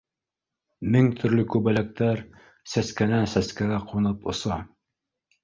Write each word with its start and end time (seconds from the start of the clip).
Мең 0.95 1.09
төрлө 1.19 1.43
күбәләктәр 1.55 2.23
сәскәнән 2.73 3.29
сәскәгә 3.35 3.79
ҡунып 3.93 4.27
оса 4.35 4.61